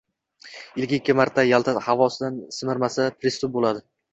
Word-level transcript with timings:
Yiliga 0.79 0.97
ikki 0.99 1.15
marta 1.19 1.45
Yalta 1.49 1.75
havosidan 1.91 2.41
simirmasa 2.59 3.09
«pristup» 3.21 3.57
boʼladi. 3.59 3.89